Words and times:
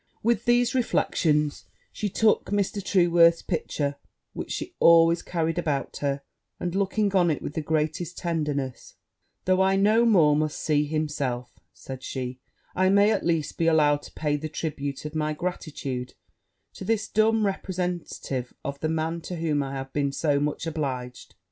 With 0.23 0.45
these 0.45 0.73
reflections 0.73 1.65
she 1.91 2.09
took 2.09 2.39
out 2.47 2.53
Mr. 2.55 2.83
Trueworth's 2.83 3.43
picture, 3.43 3.97
which 4.33 4.49
she 4.51 4.73
always 4.79 5.21
carried 5.21 5.59
about 5.59 5.97
her; 5.97 6.23
and, 6.59 6.73
looking 6.73 7.15
on 7.15 7.29
it 7.29 7.39
with 7.43 7.53
the 7.53 7.61
greatest 7.61 8.17
tenderness, 8.17 8.95
'Though 9.45 9.61
I 9.61 9.75
no 9.75 10.03
more 10.07 10.35
must 10.35 10.59
see 10.59 10.85
himself,' 10.87 11.59
said 11.71 12.01
she, 12.01 12.39
'I 12.75 12.89
may, 12.89 13.11
at 13.11 13.23
least, 13.23 13.59
be 13.59 13.67
allowed 13.67 14.01
to 14.01 14.13
pay 14.13 14.37
the 14.37 14.49
tribute 14.49 15.05
of 15.05 15.13
my 15.13 15.33
gratitude 15.33 16.15
to 16.73 16.83
this 16.83 17.07
dumb 17.07 17.45
representative 17.45 18.55
of 18.65 18.79
the 18.79 18.89
man 18.89 19.21
to 19.21 19.35
whom 19.35 19.61
I 19.61 19.73
have 19.75 19.93
been 19.93 20.11
so 20.11 20.39
much 20.39 20.65
obliged.' 20.65 21.35